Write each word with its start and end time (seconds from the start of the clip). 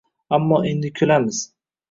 Ammo 0.37 0.57
endi 0.71 0.91
kulamiz! 1.01 1.45